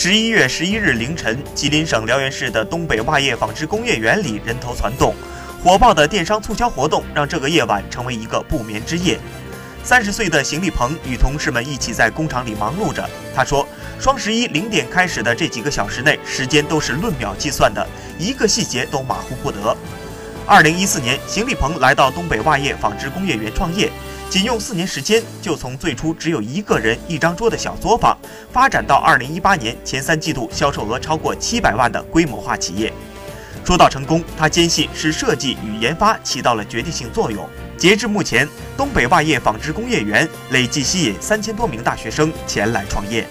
[0.00, 5.12] 十一月十一日凌晨，吉林省辽源市的东北袜业纺织工业园里人头攒动，
[5.60, 9.18] 火爆的电商促销活动让这个夜晚成为一个不眠之夜。
[9.82, 13.10] 三十岁的邢立鹏与同事们一起在工厂里忙碌着。
[13.34, 13.66] 他说
[13.98, 17.84] ：“双十一零点开始的这几个小时内，时间都是论秒计算的，
[18.20, 19.76] 一个细节都马虎不得。”
[20.48, 23.92] 二零一四年，邢立鹏来到东北袜业纺织工业园创业，
[24.30, 28.16] 仅用四年时间，就从最初只有一个人一张桌的小作坊，
[28.50, 32.90] 发展到二零一八年前三季度销售额超过七百万的规模化企业。
[33.62, 37.46] 说到成功，他坚信是设计与研发起到了决定性作用。
[37.76, 43.28] 截至目前，东北袜业纺织工业园累计吸引三千多名大学生前来创业。